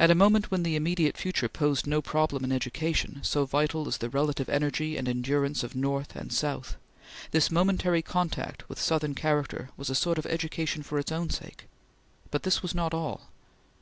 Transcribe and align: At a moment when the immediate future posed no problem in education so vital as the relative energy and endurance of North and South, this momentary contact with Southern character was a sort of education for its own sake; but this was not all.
At 0.00 0.10
a 0.10 0.14
moment 0.14 0.50
when 0.50 0.62
the 0.62 0.76
immediate 0.76 1.18
future 1.18 1.46
posed 1.46 1.86
no 1.86 2.00
problem 2.00 2.42
in 2.42 2.50
education 2.52 3.18
so 3.20 3.44
vital 3.44 3.86
as 3.86 3.98
the 3.98 4.08
relative 4.08 4.48
energy 4.48 4.96
and 4.96 5.06
endurance 5.06 5.62
of 5.62 5.76
North 5.76 6.16
and 6.16 6.32
South, 6.32 6.76
this 7.32 7.50
momentary 7.50 8.00
contact 8.00 8.66
with 8.70 8.80
Southern 8.80 9.14
character 9.14 9.68
was 9.76 9.90
a 9.90 9.94
sort 9.94 10.16
of 10.16 10.24
education 10.24 10.82
for 10.82 10.98
its 10.98 11.12
own 11.12 11.28
sake; 11.28 11.66
but 12.30 12.44
this 12.44 12.62
was 12.62 12.74
not 12.74 12.94
all. 12.94 13.28